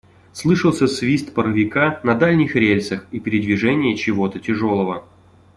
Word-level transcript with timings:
Слышался 0.33 0.87
свист 0.87 1.31
паровика 1.31 1.99
на 2.01 2.15
дальних 2.15 2.55
рельсах 2.55 3.05
и 3.11 3.19
передвижение 3.19 3.95
чего-то 3.95 4.39
тяжелого. 4.39 5.07